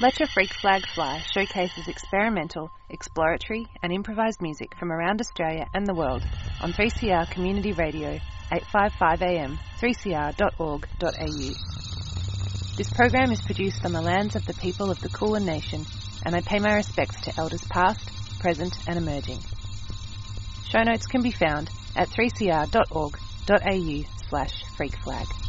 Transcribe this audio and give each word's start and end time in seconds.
Let 0.00 0.18
Your 0.18 0.28
Freak 0.28 0.54
Flag 0.54 0.86
Fly 0.94 1.22
showcases 1.34 1.86
experimental, 1.86 2.70
exploratory, 2.88 3.66
and 3.82 3.92
improvised 3.92 4.40
music 4.40 4.74
from 4.78 4.90
around 4.90 5.20
Australia 5.20 5.66
and 5.74 5.86
the 5.86 5.92
world 5.92 6.24
on 6.62 6.72
3CR 6.72 7.30
Community 7.30 7.74
Radio, 7.74 8.18
855 8.50 9.20
AM, 9.20 9.58
3cr.org.au. 9.78 11.52
This 12.78 12.90
program 12.94 13.30
is 13.30 13.42
produced 13.42 13.84
on 13.84 13.92
the 13.92 14.00
lands 14.00 14.36
of 14.36 14.46
the 14.46 14.54
people 14.54 14.90
of 14.90 14.98
the 15.02 15.10
Kulin 15.10 15.44
Nation, 15.44 15.84
and 16.24 16.34
I 16.34 16.40
pay 16.40 16.60
my 16.60 16.72
respects 16.72 17.20
to 17.20 17.34
elders 17.36 17.64
past, 17.68 18.10
present, 18.38 18.74
and 18.88 18.96
emerging. 18.96 19.40
Show 20.70 20.82
notes 20.82 21.04
can 21.08 21.20
be 21.20 21.32
found 21.32 21.68
at 21.94 22.08
3cr.org.au 22.08 24.04
slash 24.30 24.64
freakflag. 24.78 25.39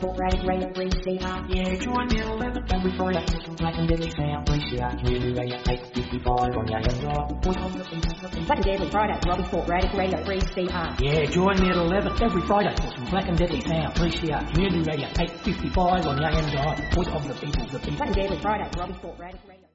Friday, 0.00 0.08
Love 0.08 0.16
Sport 0.16 0.18
Radio, 0.18 0.46
Radio 0.46 0.68
3CR. 0.72 1.54
Yeah, 1.54 1.74
join 1.76 2.08
me 2.08 2.20
at 2.20 2.26
11 2.26 2.64
every 2.72 2.92
Friday. 2.96 3.24
Listen 3.34 3.54
Black 3.54 3.74
and 3.78 3.88
Deadly 3.88 4.10
Sound, 4.10 4.46
3CR 4.46 4.98
Community 4.98 5.32
Radio 5.32 5.56
855 5.58 6.56
on 6.56 6.68
your 6.68 6.78
AM 6.78 7.00
dial. 7.02 7.40
Voice 7.42 7.56
of 7.56 7.78
the 7.78 7.84
people, 7.84 8.14
the 8.22 8.28
people. 8.28 8.46
Black 8.46 8.58
and 8.58 8.64
Deadly 8.64 8.90
Friday, 8.90 9.20
Love 9.26 9.46
Sport 9.46 9.68
Radio, 9.68 9.98
Radio 9.98 10.18
3CR. 10.24 11.00
Yeah, 11.00 11.24
join 11.30 11.60
me 11.60 11.70
at 11.70 11.76
11 11.76 12.22
every 12.22 12.42
Friday 12.42 12.74
for 12.76 12.90
some 12.96 13.04
Black 13.10 13.28
and 13.28 13.38
Deadly 13.38 13.60
Sound, 13.60 13.94
3CR 13.94 14.54
Community 14.54 14.90
Radio 14.90 15.08
855 15.08 16.06
on 16.06 16.24
AM 16.24 16.50
dial. 16.52 16.76
Voice 16.94 17.08
of 17.08 17.28
the 17.28 17.34
people, 17.34 17.66
the 17.66 17.78
people. 17.78 17.96
Black 17.96 18.08
and 18.08 18.16
Deadly 18.16 18.38
Friday, 18.40 18.70
Love 18.78 18.94
Sport 18.96 19.18
Radio, 19.18 19.40
Radio. 19.48 19.67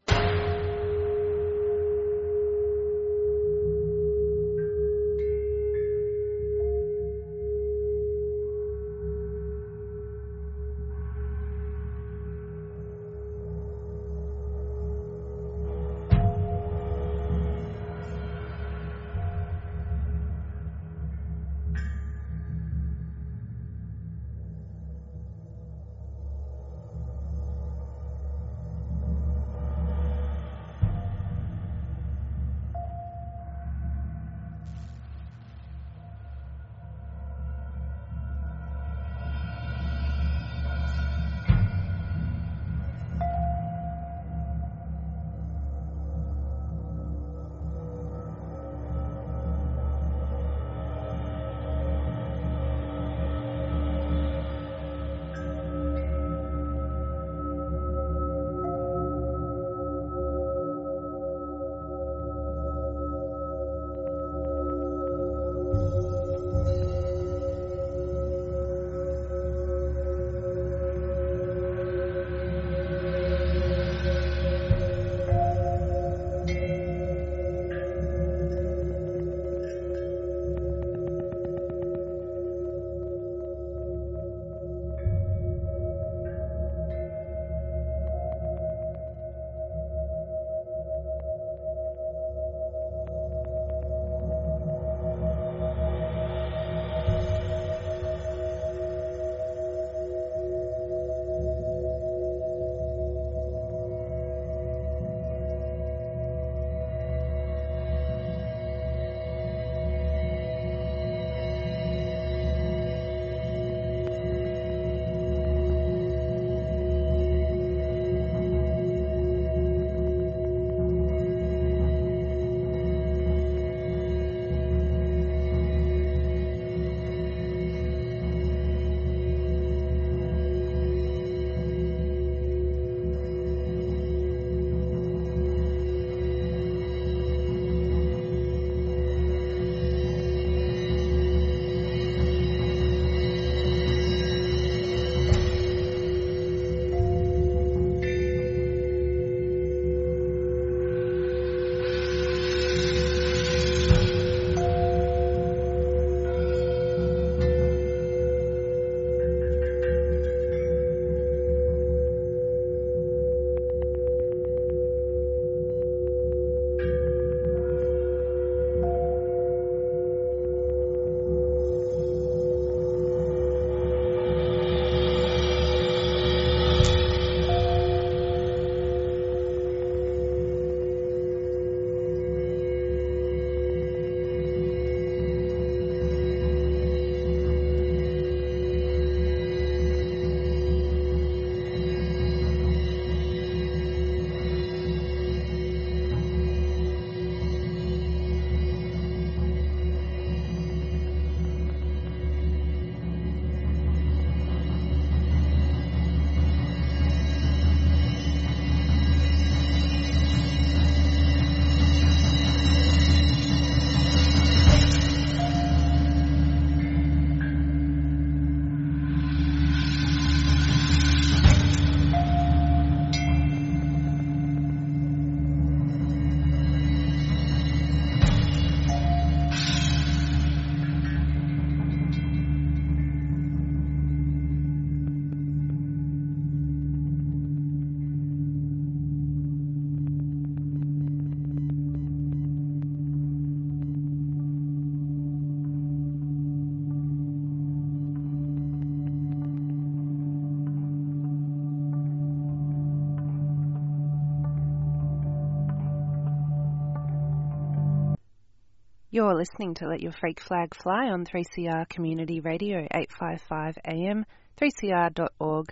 You're 259.13 259.35
listening 259.35 259.75
to 259.75 259.87
Let 259.87 260.01
Your 260.01 260.11
Freak 260.11 260.39
Flag 260.39 260.73
Fly 260.73 261.11
on 261.11 261.23
3CR 261.23 261.87
Community 261.87 262.39
Radio 262.39 262.79
855 262.91 263.77
AM, 263.85 264.25
3cr.org.au. 264.59 265.67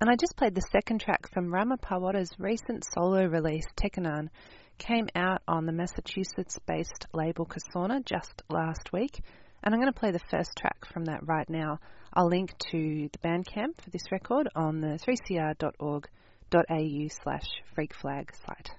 And 0.00 0.10
I 0.10 0.16
just 0.16 0.36
played 0.36 0.56
the 0.56 0.66
second 0.72 1.00
track 1.00 1.32
from 1.32 1.54
Rama 1.54 1.76
Pawada's 1.76 2.32
recent 2.40 2.84
solo 2.92 3.24
release, 3.24 3.66
Tekanan, 3.76 4.30
came 4.78 5.10
out 5.14 5.42
on 5.46 5.64
the 5.64 5.70
Massachusetts-based 5.70 7.06
label 7.14 7.46
Kasona 7.46 8.04
just 8.04 8.42
last 8.48 8.92
week. 8.92 9.20
And 9.62 9.72
I'm 9.72 9.80
going 9.80 9.92
to 9.92 10.00
play 10.00 10.10
the 10.10 10.18
first 10.28 10.50
track 10.58 10.84
from 10.92 11.04
that 11.04 11.24
right 11.24 11.48
now. 11.48 11.78
I'll 12.12 12.26
link 12.26 12.50
to 12.72 13.08
the 13.12 13.18
Bandcamp 13.18 13.80
for 13.80 13.90
this 13.90 14.10
record 14.10 14.48
on 14.56 14.80
the 14.80 14.98
3cr.org.au 14.98 16.08
slash 17.22 17.46
freakflag 17.78 18.34
site. 18.44 18.72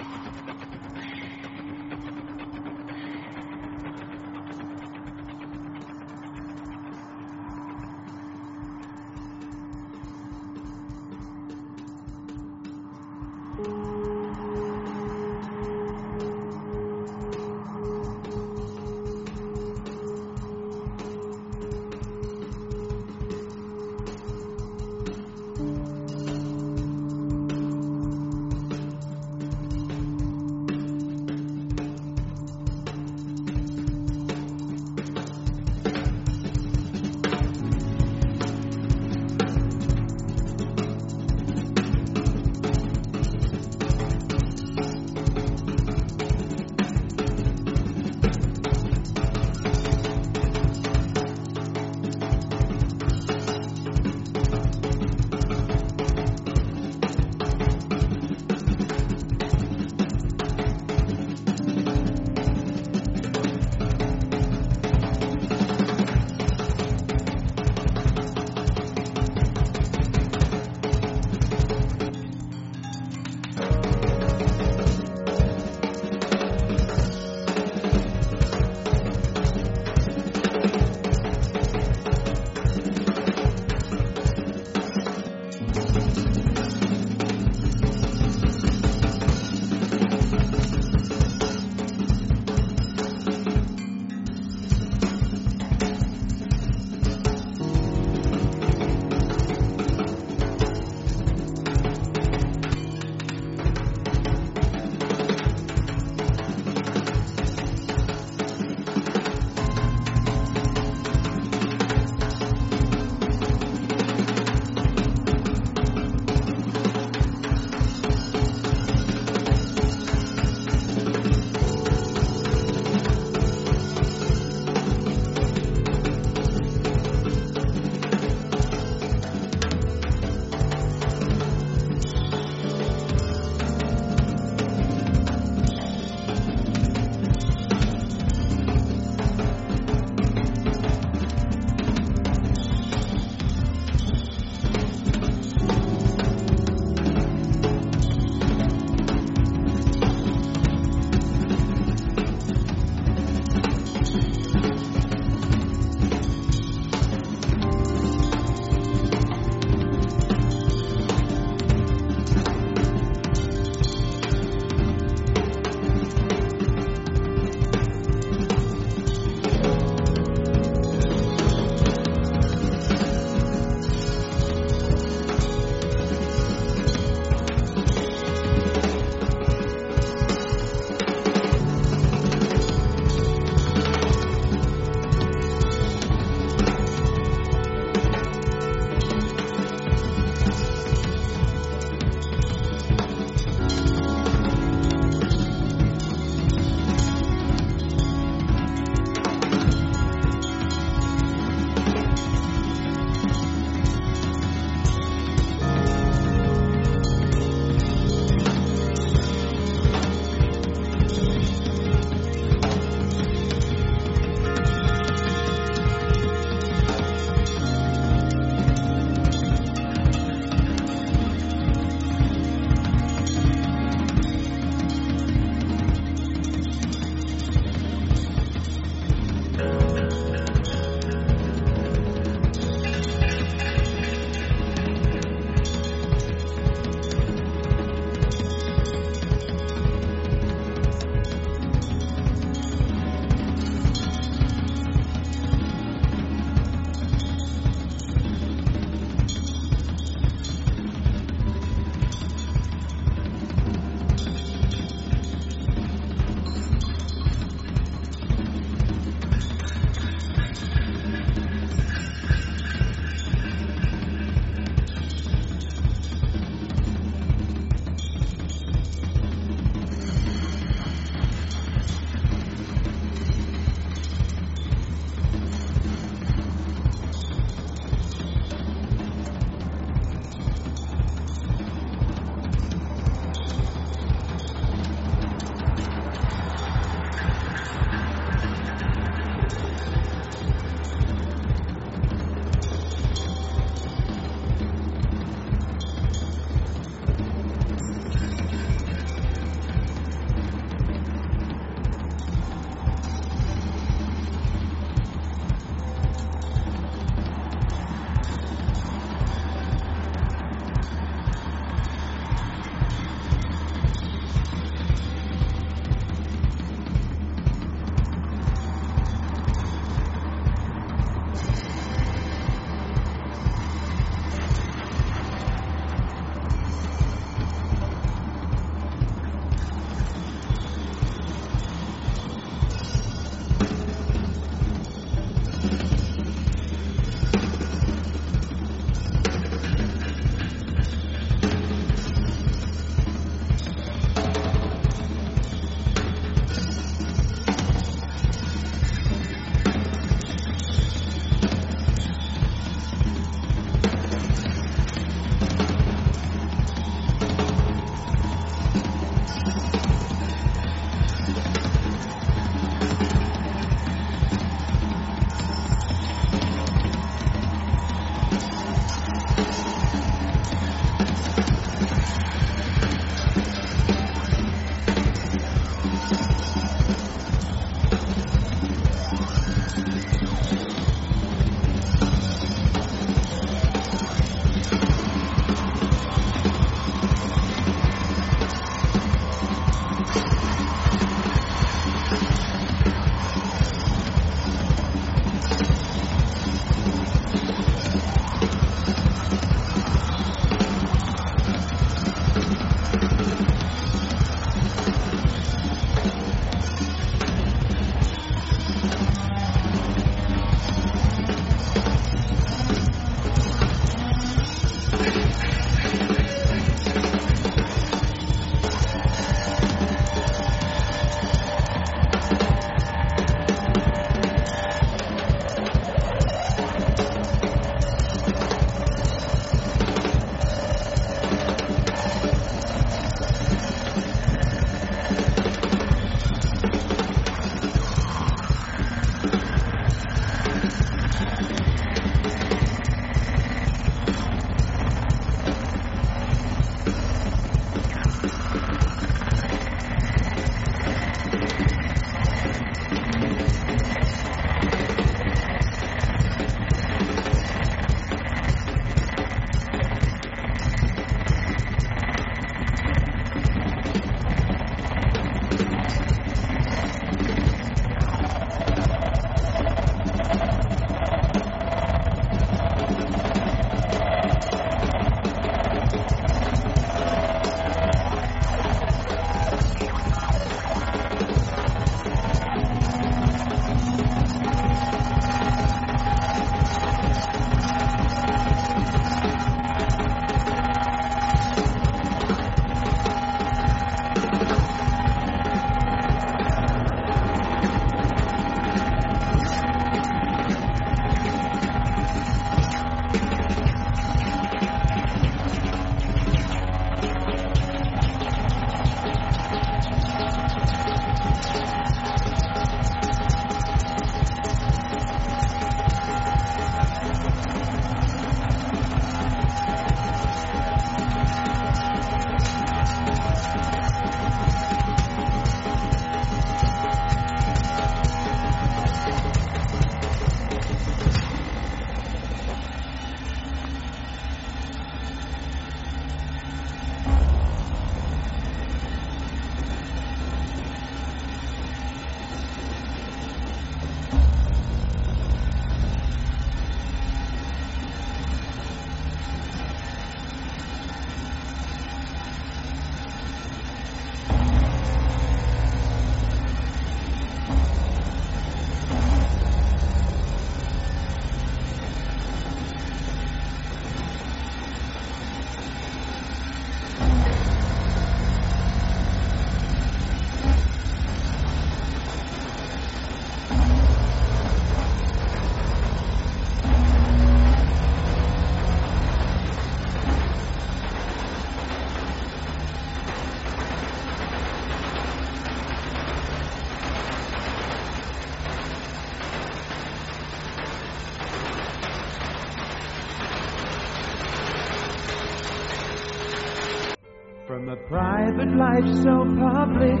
Private 598.30 598.56
life 598.56 598.84
so 599.02 599.24
public 599.38 600.00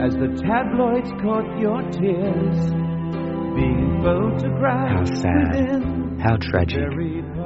as 0.00 0.14
the 0.14 0.28
tabloids 0.46 1.10
caught 1.22 1.58
your 1.58 1.82
tears 1.90 2.70
being 3.56 4.00
photographed 4.02 4.92
How 4.92 5.04
sad. 5.04 6.20
How 6.20 6.36
tragic. 6.36 6.86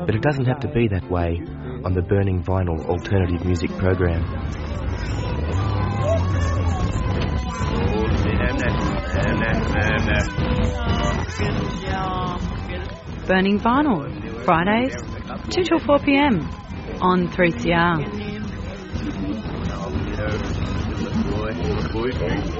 But 0.06 0.14
it 0.14 0.22
doesn't 0.22 0.46
have 0.46 0.60
to 0.60 0.68
be 0.68 0.88
that 0.88 1.10
way 1.10 1.40
on 1.84 1.94
the 1.94 2.02
Burning 2.02 2.42
Vinyl 2.42 2.84
alternative 2.86 3.44
music 3.46 3.70
program. 3.78 4.22
Burning 13.26 13.60
Vinyl, 13.60 14.44
Fridays, 14.44 14.96
2 15.50 15.62
till 15.62 15.78
4 15.78 15.98
pm 16.00 16.40
on 17.00 17.28
3CR. 17.28 18.19
会. 21.92 22.59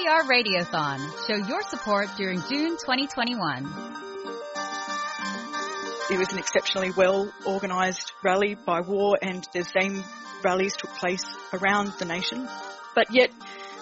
3CR 0.00 0.22
Radiothon. 0.22 1.26
Show 1.26 1.34
your 1.34 1.62
support 1.62 2.08
during 2.16 2.40
June 2.48 2.78
2021. 2.78 3.66
It 6.10 6.18
was 6.18 6.32
an 6.32 6.38
exceptionally 6.38 6.90
well 6.92 7.30
organised 7.46 8.12
rally 8.22 8.54
by 8.54 8.80
war 8.80 9.18
and 9.20 9.46
the 9.52 9.62
same 9.62 10.02
rallies 10.42 10.74
took 10.76 10.90
place 10.96 11.24
around 11.52 11.92
the 11.98 12.06
nation. 12.06 12.48
But 12.94 13.12
yet 13.12 13.30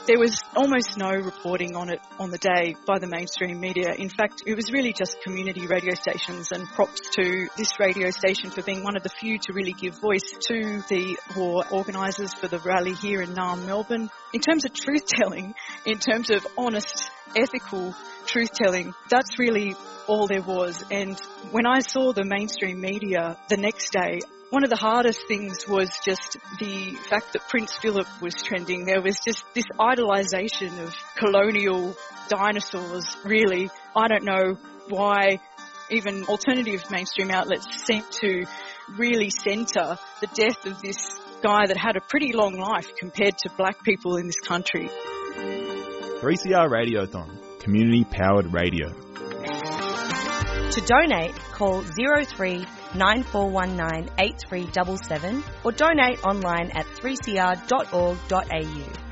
there 0.09 0.18
was 0.18 0.42
almost 0.56 0.96
no 0.96 1.11
reporting 1.11 1.76
on 1.76 1.90
it 1.90 2.00
on 2.18 2.30
the 2.30 2.38
day 2.38 2.74
by 2.86 2.98
the 2.98 3.06
mainstream 3.06 3.61
media. 3.61 3.92
In 3.92 4.09
fact, 4.09 4.42
it 4.46 4.54
was 4.54 4.72
really 4.72 4.94
just 4.94 5.20
community 5.20 5.66
radio 5.66 5.94
stations 5.94 6.50
and 6.50 6.66
props 6.66 7.11
to 7.11 7.46
this 7.59 7.78
radio 7.78 8.11
station 8.11 8.48
for 8.48 8.62
being 8.62 8.82
one 8.82 8.96
of 8.96 9.02
the 9.02 9.11
few 9.11 9.38
to 9.38 9.52
really 9.52 9.74
give 9.74 10.00
voice 10.00 10.32
to 10.48 10.82
the 10.88 11.18
war 11.36 11.62
organisers 11.70 12.32
for 12.32 12.48
the 12.48 12.59
rally 12.61 12.94
here 12.94 13.20
in 13.20 13.34
Naarm, 13.34 13.66
Melbourne. 13.66 14.09
In 14.32 14.40
terms 14.40 14.64
of 14.64 14.72
truth 14.72 15.04
telling, 15.06 15.54
in 15.84 15.98
terms 15.98 16.30
of 16.30 16.46
honest, 16.56 17.11
ethical 17.36 17.94
truth 18.24 18.50
telling, 18.54 18.94
that's 19.11 19.38
really 19.38 19.76
all 20.06 20.26
there 20.26 20.40
was. 20.40 20.82
And 20.90 21.20
when 21.50 21.66
I 21.66 21.80
saw 21.80 22.14
the 22.14 22.24
mainstream 22.24 22.80
media 22.80 23.36
the 23.50 23.59
next 23.59 23.92
day, 23.92 24.20
one 24.51 24.64
of 24.64 24.70
the 24.70 24.76
hardest 24.76 25.26
things 25.28 25.66
was 25.68 25.90
just 26.05 26.38
the 26.59 26.94
fact 27.09 27.34
that 27.34 27.46
Prince 27.49 27.76
Philip 27.76 28.07
was 28.22 28.34
trending. 28.34 28.86
There 28.86 29.03
was 29.03 29.18
just 29.24 29.44
this 29.55 29.66
idolization 29.78 30.82
of 30.82 30.94
colonial 31.16 31.94
dinosaurs, 32.28 33.16
really. 33.24 33.70
I 33.94 34.09
don't 34.09 34.24
know 34.24 34.57
why 34.88 35.40
even 35.90 36.24
alternative 36.24 36.90
mainstream 36.90 37.30
outlets 37.30 37.66
seem 37.84 38.03
to 38.22 38.44
really 38.96 39.30
centre 39.30 39.99
the 40.20 40.26
death 40.34 40.64
of 40.66 40.80
this 40.80 41.18
guy 41.42 41.66
that 41.66 41.76
had 41.76 41.96
a 41.96 42.01
pretty 42.01 42.32
long 42.32 42.59
life 42.59 42.96
compared 42.96 43.36
to 43.38 43.51
black 43.57 43.82
people 43.82 44.16
in 44.16 44.26
this 44.26 44.40
country. 44.40 44.88
3CR 46.20 46.68
Radiothon, 46.68 47.61
community 47.61 48.05
powered 48.05 48.53
radio. 48.53 48.88
To 50.70 50.80
donate, 50.86 51.34
call 51.53 51.82
03 51.82 52.64
9419 52.95 54.11
8377 54.18 55.45
or 55.64 55.72
donate 55.72 56.22
online 56.24 56.70
at 56.72 56.86
3cr.org.au. 56.86 59.09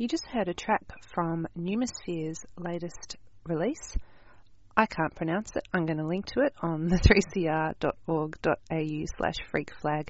You 0.00 0.08
just 0.08 0.24
heard 0.24 0.48
a 0.48 0.54
track 0.54 0.82
from 1.12 1.46
Numosphere's 1.58 2.46
latest 2.56 3.16
release. 3.44 3.98
I 4.74 4.86
can't 4.86 5.14
pronounce 5.14 5.54
it. 5.56 5.68
I'm 5.74 5.84
going 5.84 5.98
to 5.98 6.06
link 6.06 6.24
to 6.32 6.40
it 6.40 6.54
on 6.62 6.88
the 6.88 6.96
3cr.org.au 6.96 7.84
slash 9.18 9.34
freakflag 9.52 10.08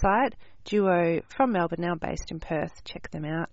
site. 0.00 0.34
Duo 0.64 1.20
from 1.28 1.52
Melbourne, 1.52 1.82
now 1.82 1.94
based 1.94 2.30
in 2.30 2.40
Perth. 2.40 2.84
Check 2.84 3.10
them 3.10 3.24
out. 3.24 3.50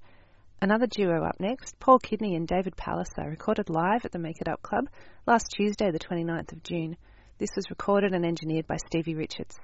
Another 0.62 0.86
duo 0.86 1.24
up 1.24 1.40
next, 1.40 1.80
Paul 1.80 1.98
Kidney 1.98 2.36
and 2.36 2.48
David 2.48 2.78
Palliser, 2.78 3.28
recorded 3.28 3.70
live 3.70 4.06
at 4.06 4.12
the 4.12 4.20
Make 4.20 4.40
It 4.42 4.48
Up 4.48 4.62
Club 4.62 4.90
last 5.26 5.52
Tuesday, 5.56 5.90
the 5.90 6.00
29th 6.00 6.52
of 6.52 6.64
June. 6.64 6.98
This 7.40 7.50
was 7.56 7.72
recorded 7.72 8.14
and 8.14 8.24
engineered 8.24 8.68
by 8.68 8.78
Stevie 8.78 9.16
Richards. 9.16 9.58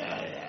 Ah. 0.01 0.48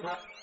Sweet 0.00 0.37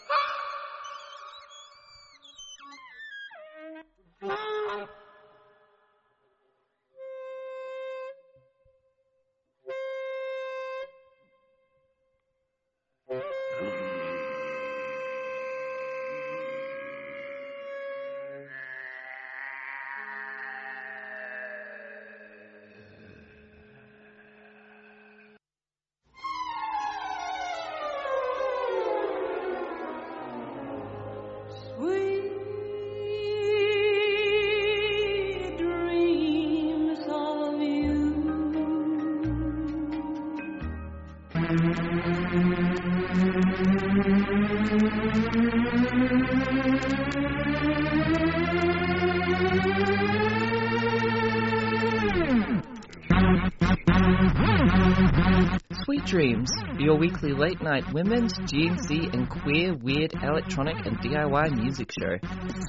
Dreams, 56.16 56.50
your 56.80 56.98
weekly 56.98 57.34
late 57.34 57.62
night 57.62 57.92
women's, 57.92 58.32
GNC, 58.32 59.14
and 59.14 59.30
queer, 59.30 59.74
weird, 59.76 60.14
electronic, 60.24 60.86
and 60.86 60.98
DIY 61.00 61.62
music 61.62 61.92
show. 61.92 62.16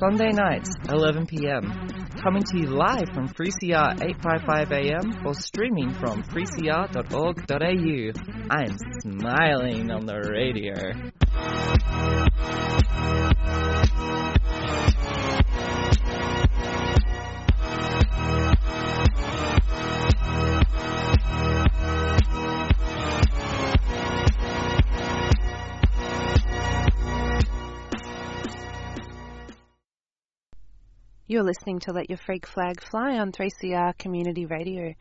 Sunday 0.01 0.33
nights, 0.33 0.69
11 0.89 1.27
pm. 1.27 1.63
Coming 2.21 2.43
to 2.43 2.59
you 2.59 2.67
live 2.67 3.09
from 3.15 3.29
3CR 3.29 4.03
855 4.03 4.73
am 4.73 5.25
or 5.25 5.33
streaming 5.35 5.95
from 5.95 6.25
3cr.org.au. 6.25 8.11
I'm 8.51 8.77
smiling 9.01 9.93
on 9.93 10.07
the 10.07 10.19
radio. 10.29 11.13
You're 31.37 31.45
listening 31.45 31.81
to 31.81 31.93
Let 31.93 32.09
Your 32.09 32.17
Freak 32.17 32.47
Flag 32.47 32.81
Fly 32.81 33.19
on 33.19 33.31
3CR 33.31 33.99
Community 33.99 34.47
Radio. 34.47 34.85
And 34.85 34.97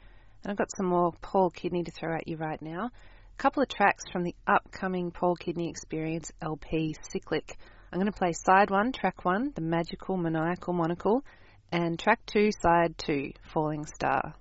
I've 0.45 0.57
got 0.57 0.67
some 0.75 0.86
more 0.86 1.13
Paul 1.21 1.49
Kidney 1.49 1.81
to 1.86 1.91
throw 1.91 2.13
at 2.13 2.27
you 2.27 2.36
right 2.36 2.61
now. 2.61 2.88
A 2.88 3.38
couple 3.38 3.63
of 3.63 3.69
tracks 3.69 4.03
from 4.11 4.23
the 4.23 4.36
upcoming 4.45 5.11
Paul 5.11 5.38
Kidney 5.38 5.69
Experience 5.69 6.33
LP, 6.41 6.93
Cyclic. 7.09 7.57
I'm 7.89 8.01
going 8.01 8.11
to 8.11 8.17
play 8.17 8.33
side 8.33 8.69
one, 8.69 8.91
track 8.91 9.23
one, 9.23 9.53
The 9.55 9.61
Magical 9.61 10.17
Maniacal 10.17 10.73
Monocle, 10.73 11.23
and 11.71 11.97
track 11.97 12.19
two, 12.25 12.49
side 12.51 12.97
two, 12.97 13.31
Falling 13.53 13.86
Star. 13.86 14.36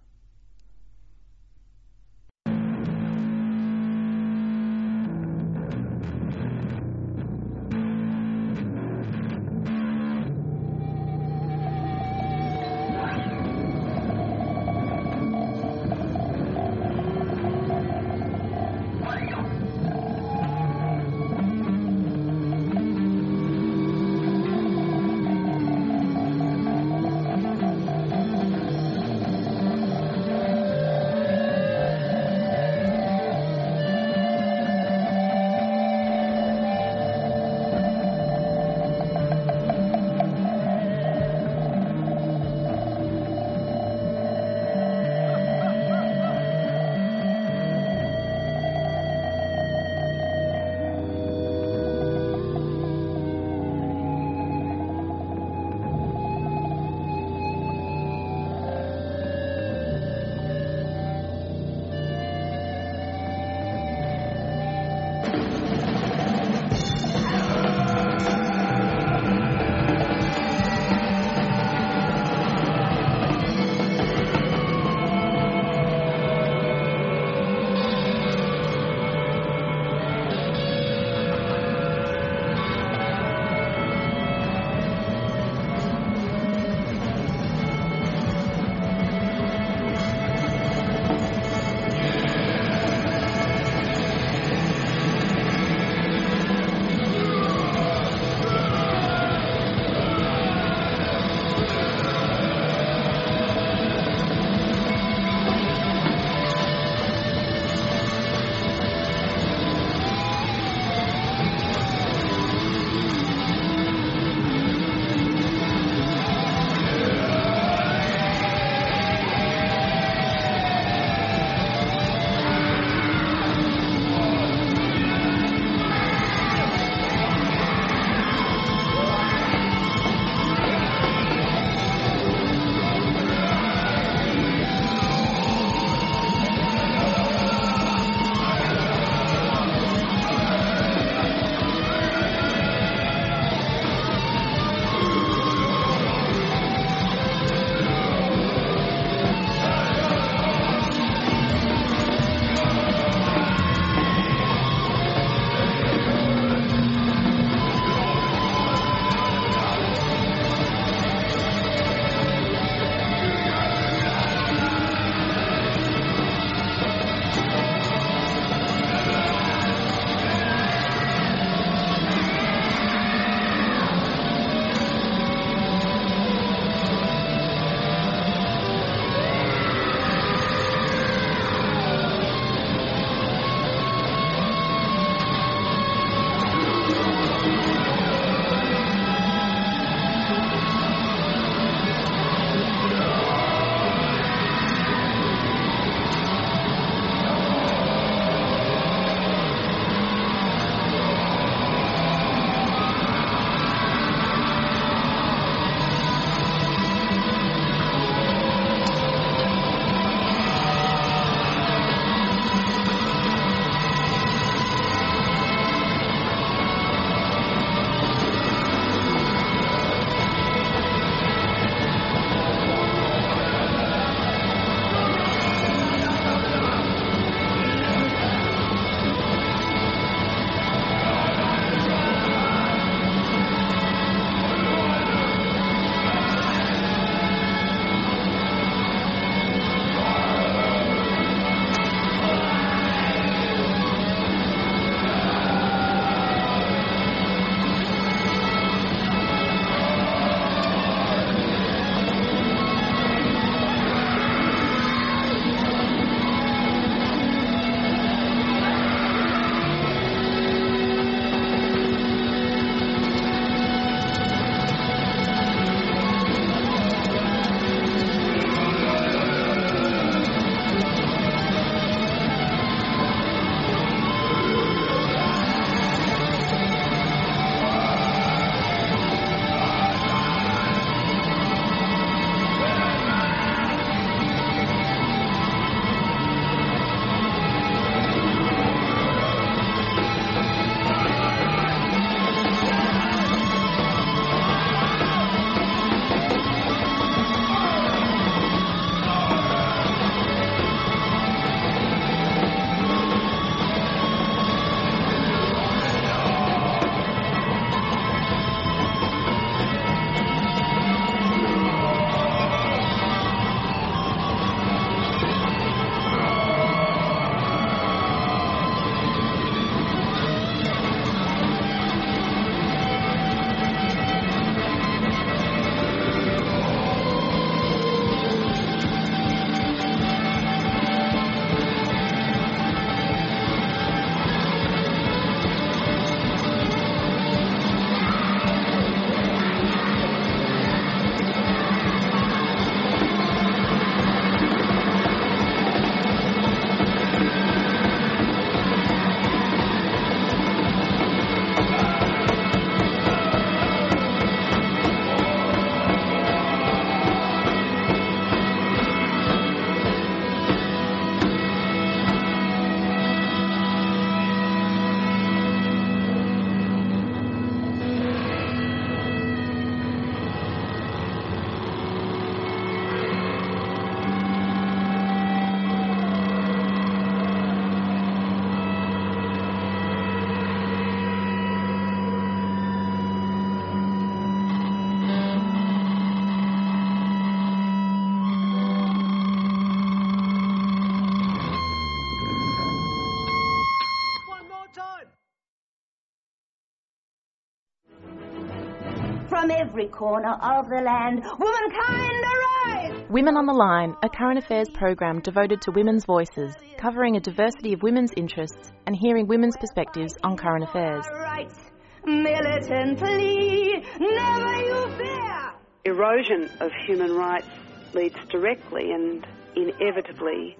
From 399.44 399.50
every 399.50 399.88
corner 399.88 400.32
of 400.40 400.70
the 400.70 400.80
land. 400.80 401.22
Womankind 401.38 402.24
arise! 402.24 403.04
Women 403.10 403.36
on 403.36 403.44
the 403.44 403.52
Line, 403.52 403.94
a 404.02 404.08
current 404.08 404.38
affairs 404.38 404.68
program 404.72 405.20
devoted 405.20 405.60
to 405.62 405.70
women's 405.70 406.06
voices, 406.06 406.54
covering 406.78 407.16
a 407.16 407.20
diversity 407.20 407.74
of 407.74 407.82
women's 407.82 408.10
interests 408.16 408.72
and 408.86 408.96
hearing 408.96 409.26
women's 409.26 409.54
perspectives 409.58 410.16
on 410.22 410.38
current 410.38 410.64
affairs. 410.64 411.04
Rights, 411.12 411.58
militantly, 412.06 413.84
never 414.00 414.54
you 414.62 414.88
fear! 414.96 415.52
Erosion 415.84 416.48
of 416.60 416.70
human 416.86 417.14
rights 417.14 417.48
leads 417.92 418.16
directly 418.30 418.92
and 418.92 419.26
inevitably 419.56 420.56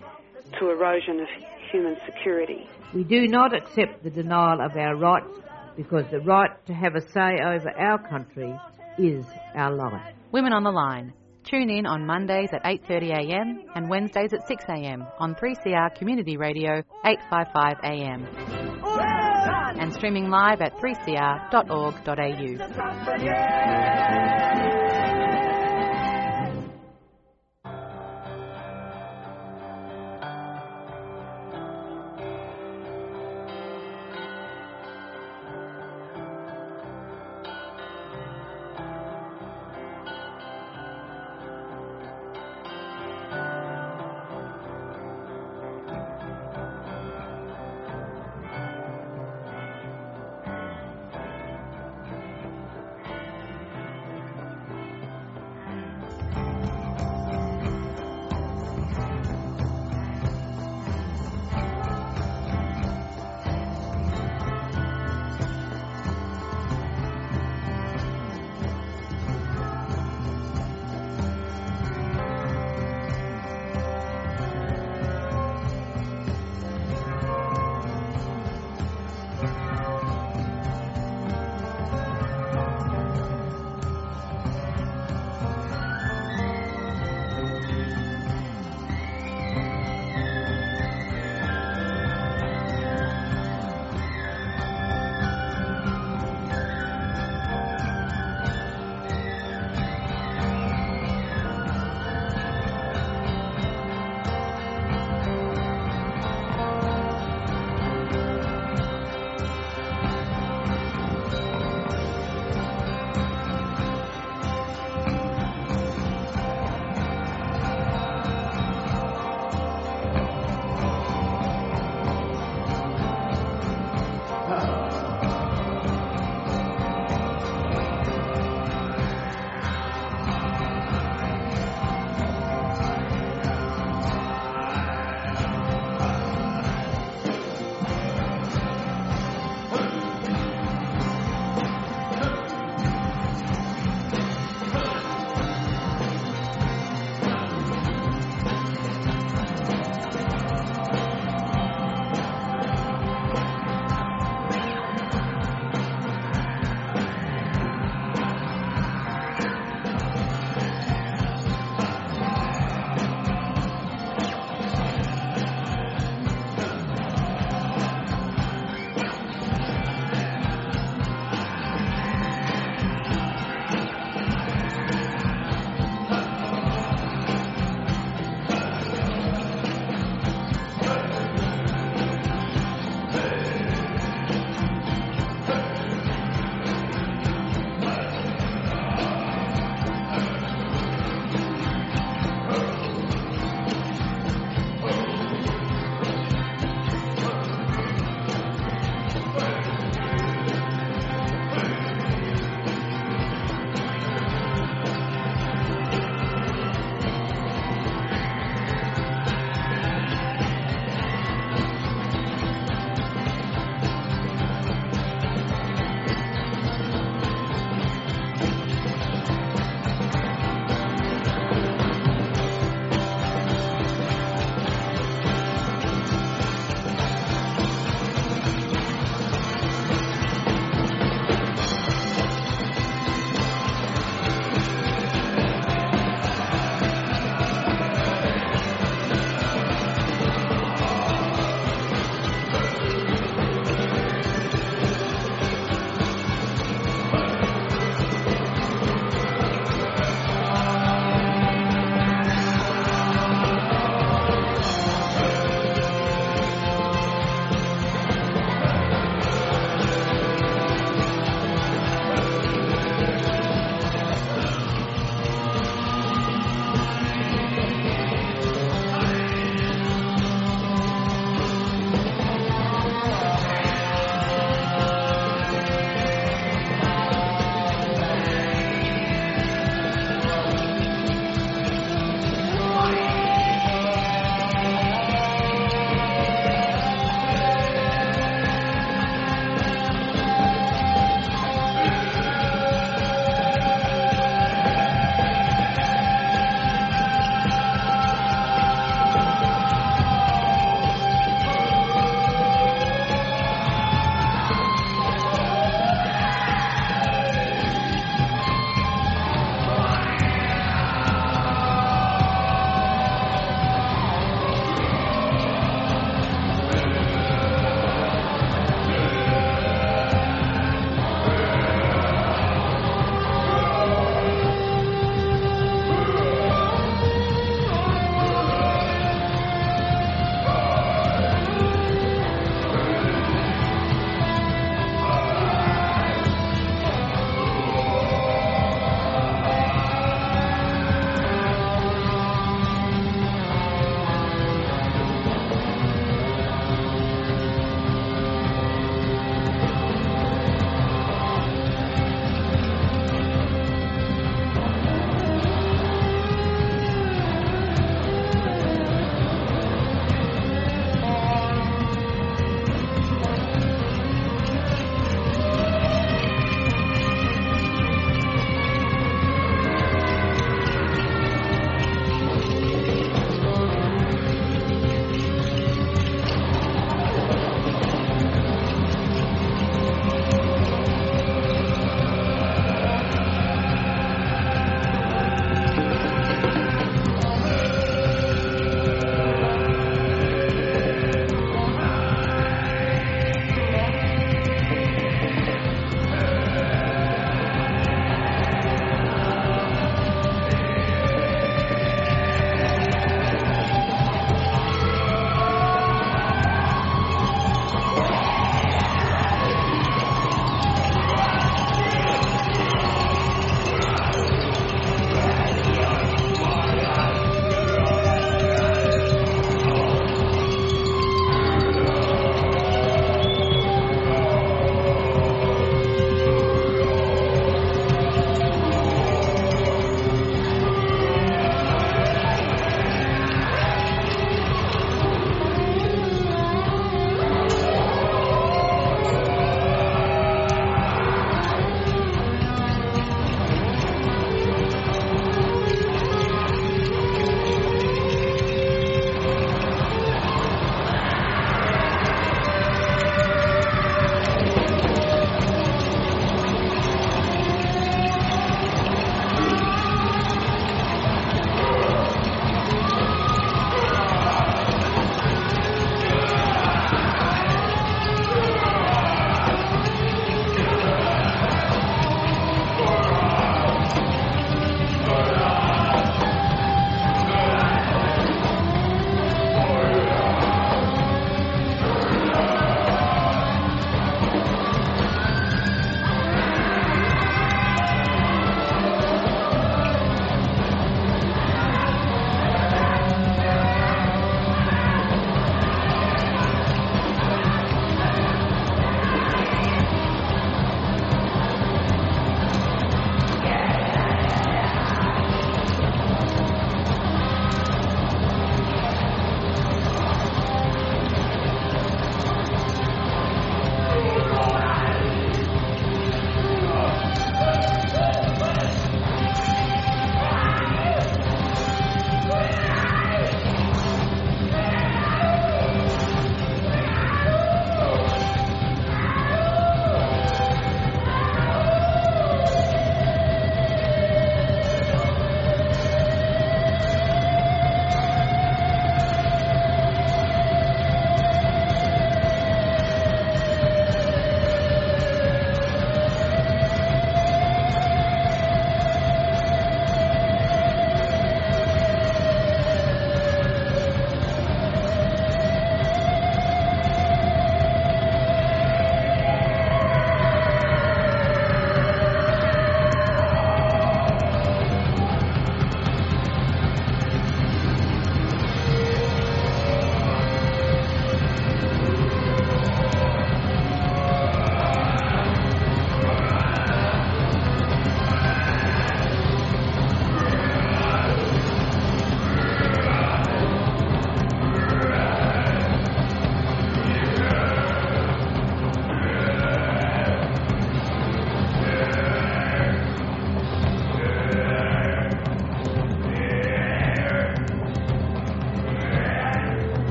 to 0.58 0.68
erosion 0.68 1.20
of 1.20 1.28
human 1.72 1.96
security. 2.04 2.68
We 2.92 3.04
do 3.04 3.28
not 3.28 3.56
accept 3.56 4.04
the 4.04 4.10
denial 4.10 4.60
of 4.60 4.76
our 4.76 4.94
rights 4.94 5.40
because 5.76 6.04
the 6.10 6.20
right 6.20 6.50
to 6.66 6.74
have 6.74 6.94
a 6.94 7.00
say 7.00 7.40
over 7.42 7.70
our 7.76 7.98
country 7.98 8.54
is 8.98 9.24
our 9.54 9.74
life. 9.74 10.14
Women 10.32 10.52
on 10.52 10.64
the 10.64 10.70
Line. 10.70 11.12
Tune 11.44 11.68
in 11.70 11.86
on 11.86 12.06
Mondays 12.06 12.50
at 12.52 12.64
8.30am 12.64 13.66
and 13.74 13.90
Wednesdays 13.90 14.32
at 14.32 14.48
6am 14.48 15.06
on 15.18 15.34
3CR 15.34 15.94
Community 15.94 16.36
Radio 16.38 16.82
855am. 17.04 18.26
And 19.78 19.92
streaming 19.92 20.30
live 20.30 20.62
at 20.62 20.74
3cr.org.au. 20.78 22.04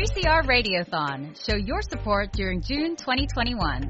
3CR 0.00 0.46
Radiothon. 0.46 1.36
Show 1.46 1.56
your 1.56 1.82
support 1.82 2.32
during 2.32 2.62
June 2.62 2.96
2021. 2.96 3.82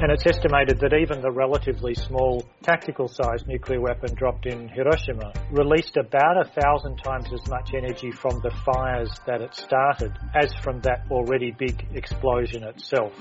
And 0.00 0.10
it's 0.10 0.26
estimated 0.26 0.80
that 0.80 0.92
even 0.92 1.20
the 1.22 1.30
relatively 1.30 1.94
small 1.94 2.44
tactical 2.62 3.06
sized 3.06 3.46
nuclear 3.46 3.80
weapon 3.80 4.12
dropped 4.16 4.46
in 4.46 4.68
Hiroshima 4.68 5.32
released 5.52 5.96
about 5.96 6.44
a 6.44 6.50
thousand 6.60 6.96
times 6.96 7.26
as 7.32 7.48
much 7.48 7.74
energy 7.74 8.10
from 8.10 8.40
the 8.42 8.50
fires 8.66 9.12
that 9.24 9.40
it 9.40 9.54
started 9.54 10.18
as 10.34 10.52
from 10.64 10.80
that 10.80 11.06
already 11.12 11.52
big 11.56 11.86
explosion 11.94 12.64
itself. 12.64 13.12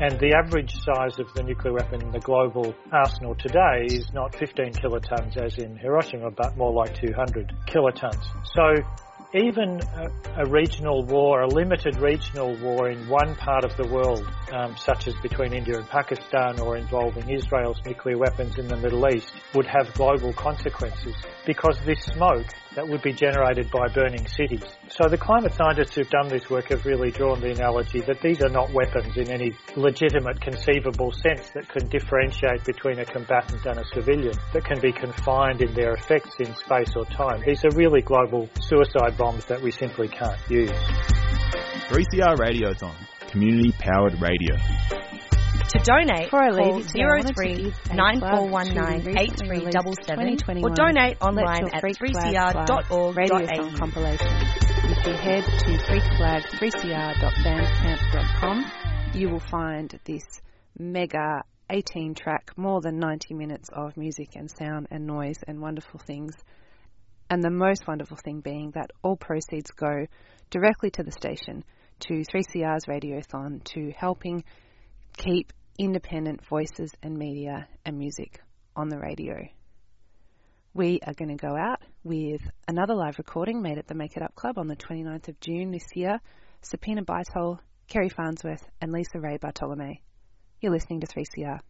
And 0.00 0.18
the 0.20 0.32
average 0.32 0.72
size 0.72 1.18
of 1.18 1.26
the 1.34 1.42
nuclear 1.42 1.74
weapon 1.74 2.00
in 2.00 2.10
the 2.10 2.20
global 2.20 2.74
arsenal 2.90 3.34
today 3.34 3.84
is 3.84 4.10
not 4.14 4.34
15 4.34 4.72
kilotons 4.72 5.36
as 5.36 5.58
in 5.58 5.76
Hiroshima, 5.76 6.30
but 6.30 6.56
more 6.56 6.72
like 6.72 6.94
200 6.98 7.52
kilotons. 7.66 8.24
So 8.54 8.82
even 9.34 9.80
a, 9.80 10.42
a, 10.42 10.46
regional 10.48 11.04
war, 11.04 11.42
a 11.42 11.46
limited 11.46 11.96
regional 11.96 12.56
war 12.56 12.88
in 12.88 13.08
one 13.08 13.34
part 13.36 13.64
of 13.64 13.76
the 13.76 13.86
world, 13.86 14.26
um, 14.52 14.74
such 14.76 15.06
as 15.06 15.14
between 15.16 15.52
India 15.52 15.76
and 15.76 15.86
Pakistan 15.86 16.58
or 16.60 16.76
involving 16.78 17.28
Israel's 17.28 17.80
nuclear 17.84 18.16
weapons 18.16 18.56
in 18.58 18.68
the 18.68 18.76
Middle 18.76 19.06
East, 19.08 19.30
would 19.54 19.66
have 19.66 19.92
global 19.94 20.32
consequences. 20.32 21.14
Because 21.44 21.78
this 21.84 22.02
smoke 22.04 22.46
that 22.78 22.88
would 22.88 23.02
be 23.02 23.12
generated 23.12 23.68
by 23.72 23.88
burning 23.88 24.24
cities. 24.28 24.62
So 24.88 25.08
the 25.08 25.18
climate 25.18 25.52
scientists 25.52 25.96
who've 25.96 26.08
done 26.08 26.28
this 26.28 26.48
work 26.48 26.68
have 26.68 26.86
really 26.86 27.10
drawn 27.10 27.40
the 27.40 27.50
analogy 27.50 28.02
that 28.02 28.20
these 28.20 28.40
are 28.40 28.48
not 28.48 28.70
weapons 28.70 29.16
in 29.16 29.32
any 29.32 29.52
legitimate 29.74 30.40
conceivable 30.40 31.10
sense 31.10 31.50
that 31.54 31.68
can 31.68 31.88
differentiate 31.88 32.64
between 32.64 33.00
a 33.00 33.04
combatant 33.04 33.66
and 33.66 33.80
a 33.80 33.84
civilian, 33.86 34.34
that 34.52 34.64
can 34.64 34.78
be 34.80 34.92
confined 34.92 35.60
in 35.60 35.74
their 35.74 35.94
effects 35.94 36.36
in 36.38 36.54
space 36.54 36.94
or 36.94 37.04
time. 37.06 37.42
These 37.44 37.64
are 37.64 37.74
really 37.74 38.00
global 38.00 38.48
suicide 38.60 39.18
bombs 39.18 39.44
that 39.46 39.60
we 39.60 39.72
simply 39.72 40.06
can't 40.06 40.38
use. 40.48 40.70
3CR 41.90 42.36
Radiothon, 42.36 42.94
community 43.28 43.72
powered 43.72 44.22
radio. 44.22 44.54
To 45.68 45.78
donate, 45.84 46.30
call 46.30 46.80
03 46.82 47.74
9419 47.92 49.18
8377 49.18 50.64
or 50.64 50.70
donate 50.70 51.20
online 51.20 51.68
at 51.72 51.82
3cr.org.au. 51.82 53.12
Radiothon 53.12 53.76
compilation. 53.78 54.26
If 54.90 55.06
you 55.06 55.12
head 55.12 55.44
to 55.44 55.78
freakflag3cr.bandcamp.com, 55.86 58.72
you 59.14 59.28
will 59.28 59.40
find 59.40 60.00
this 60.04 60.24
mega 60.78 61.42
18 61.70 62.14
track, 62.14 62.52
more 62.56 62.80
than 62.80 62.98
90 62.98 63.34
minutes 63.34 63.68
of 63.72 63.96
music 63.96 64.36
and 64.36 64.50
sound 64.50 64.86
and 64.90 65.06
noise 65.06 65.38
and 65.46 65.60
wonderful 65.60 66.00
things. 66.00 66.34
And 67.28 67.42
the 67.42 67.50
most 67.50 67.86
wonderful 67.86 68.16
thing 68.16 68.40
being 68.40 68.70
that 68.70 68.90
all 69.02 69.16
proceeds 69.16 69.70
go 69.72 70.06
directly 70.50 70.90
to 70.92 71.02
the 71.02 71.12
station, 71.12 71.62
to 72.00 72.22
3CR's 72.22 72.86
Radiothon, 72.86 73.62
to 73.74 73.92
helping 73.98 74.44
keep 75.18 75.52
independent 75.78 76.44
voices 76.46 76.92
and 77.02 77.18
media 77.18 77.66
and 77.84 77.98
music 77.98 78.40
on 78.76 78.88
the 78.88 78.98
radio. 78.98 79.48
We 80.74 81.00
are 81.04 81.12
going 81.12 81.36
to 81.36 81.46
go 81.46 81.56
out 81.56 81.82
with 82.04 82.40
another 82.68 82.94
live 82.94 83.18
recording 83.18 83.60
made 83.60 83.78
at 83.78 83.88
the 83.88 83.96
Make 83.96 84.16
It 84.16 84.22
Up 84.22 84.36
Club 84.36 84.58
on 84.58 84.68
the 84.68 84.76
29th 84.76 85.28
of 85.28 85.40
June 85.40 85.72
this 85.72 85.88
year. 85.96 86.20
Sapina 86.62 87.04
Bytol, 87.04 87.58
Kerry 87.88 88.08
Farnsworth, 88.08 88.64
and 88.80 88.92
Lisa 88.92 89.18
Ray 89.18 89.38
Bartolome. 89.38 90.02
You're 90.60 90.72
listening 90.72 91.00
to 91.00 91.08
3CR. 91.08 91.60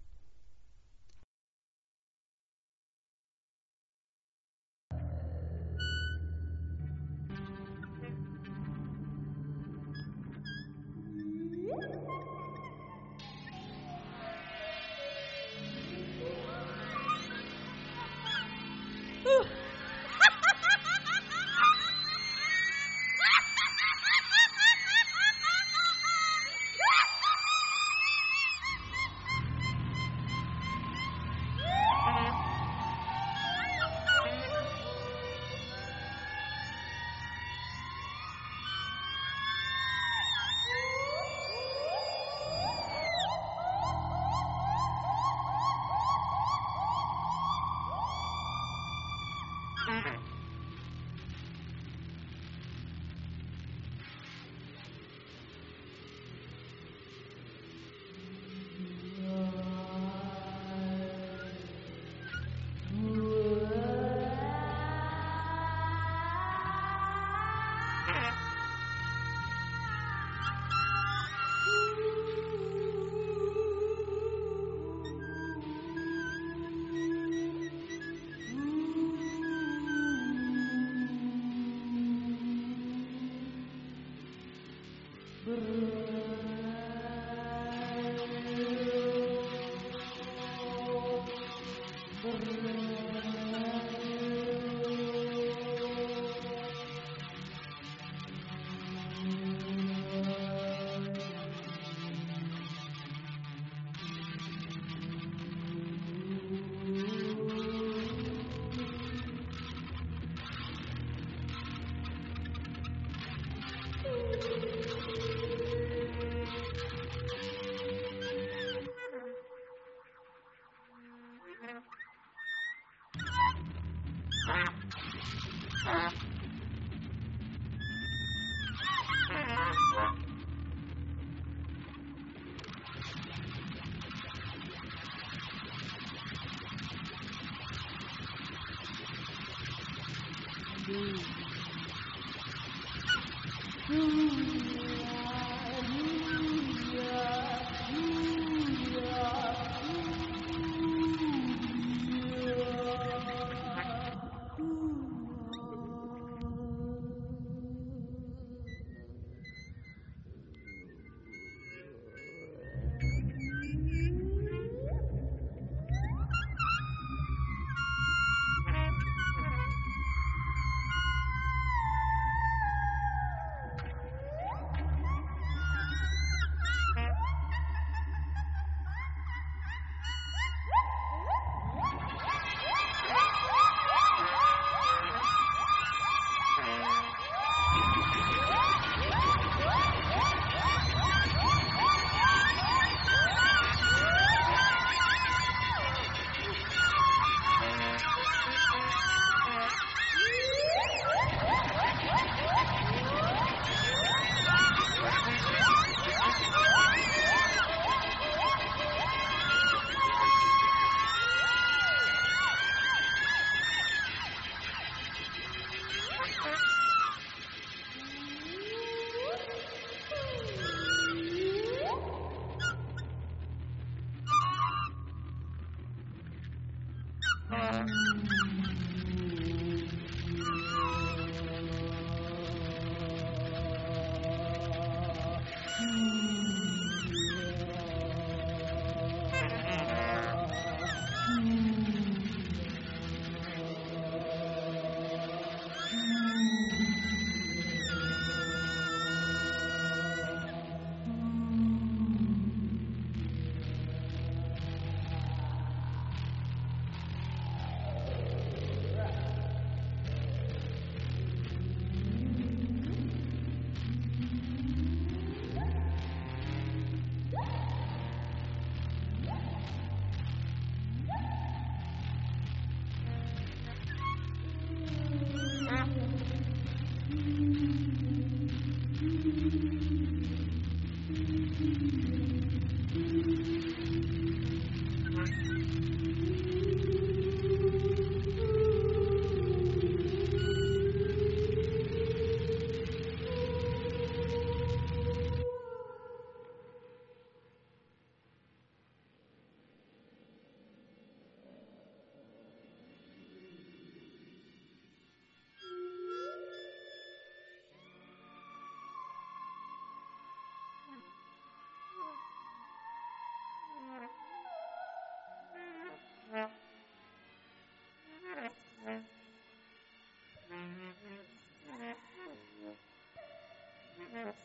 Thank 324.25 324.37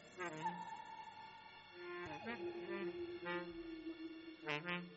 you. 4.65 4.92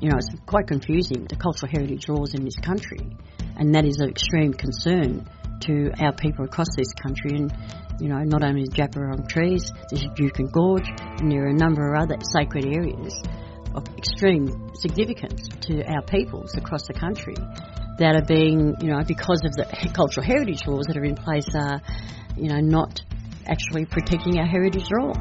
You 0.00 0.08
know, 0.08 0.16
it's 0.16 0.34
quite 0.46 0.66
confusing, 0.66 1.26
the 1.28 1.36
cultural 1.36 1.70
heritage 1.70 2.08
laws 2.08 2.34
in 2.34 2.44
this 2.44 2.56
country. 2.56 3.00
And 3.56 3.74
that 3.74 3.84
is 3.84 4.00
of 4.00 4.08
extreme 4.08 4.54
concern 4.54 5.28
to 5.60 5.90
our 6.00 6.12
people 6.12 6.46
across 6.46 6.68
this 6.76 6.92
country. 6.94 7.36
And, 7.36 7.52
you 8.00 8.08
know, 8.08 8.18
not 8.24 8.42
only 8.42 8.64
the 8.64 8.70
Djabwurrung 8.70 9.28
trees, 9.28 9.70
there's 9.90 10.04
Juukan 10.16 10.50
Gorge, 10.50 10.88
and 11.20 11.30
there 11.30 11.44
are 11.44 11.48
a 11.48 11.54
number 11.54 11.92
of 11.92 12.02
other 12.02 12.16
sacred 12.32 12.64
areas 12.64 13.14
of 13.74 13.86
extreme 13.98 14.70
significance 14.74 15.46
to 15.68 15.84
our 15.84 16.02
peoples 16.02 16.56
across 16.56 16.86
the 16.86 16.94
country 16.94 17.36
that 17.98 18.16
are 18.16 18.24
being, 18.24 18.74
you 18.80 18.88
know, 18.88 19.02
because 19.06 19.42
of 19.44 19.52
the 19.52 19.90
cultural 19.92 20.26
heritage 20.26 20.66
laws 20.66 20.86
that 20.86 20.96
are 20.96 21.04
in 21.04 21.14
place, 21.14 21.46
are, 21.54 21.82
you 22.36 22.48
know, 22.48 22.58
not 22.58 23.02
actually 23.46 23.84
protecting 23.84 24.38
our 24.38 24.46
heritage 24.46 24.86
at 24.90 24.98
all. 24.98 25.14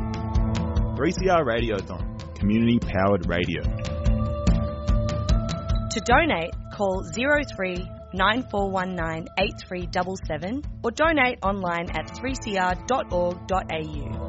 3CR 0.95 1.43
Radiothon, 1.43 2.39
community 2.39 2.79
powered 2.79 3.27
radio. 3.27 3.78
To 5.91 5.99
donate, 6.01 6.53
call 6.71 7.03
03 7.03 7.89
9419 8.13 9.27
8377 9.39 10.61
or 10.83 10.91
donate 10.91 11.39
online 11.41 11.89
at 11.89 12.05
3cr.org.au. 12.09 14.28